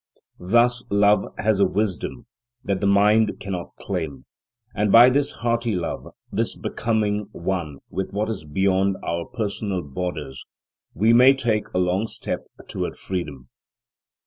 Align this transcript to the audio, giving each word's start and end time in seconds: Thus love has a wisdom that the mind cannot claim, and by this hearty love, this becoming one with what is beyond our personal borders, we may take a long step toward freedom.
Thus 0.39 0.83
love 0.89 1.25
has 1.37 1.59
a 1.59 1.67
wisdom 1.67 2.25
that 2.63 2.81
the 2.81 2.87
mind 2.87 3.39
cannot 3.39 3.75
claim, 3.79 4.25
and 4.73 4.91
by 4.91 5.11
this 5.11 5.31
hearty 5.31 5.75
love, 5.75 6.07
this 6.31 6.55
becoming 6.57 7.29
one 7.33 7.77
with 7.91 8.11
what 8.11 8.27
is 8.31 8.43
beyond 8.43 8.97
our 9.03 9.25
personal 9.27 9.83
borders, 9.83 10.43
we 10.95 11.13
may 11.13 11.35
take 11.35 11.65
a 11.75 11.77
long 11.77 12.07
step 12.07 12.47
toward 12.67 12.95
freedom. 12.95 13.49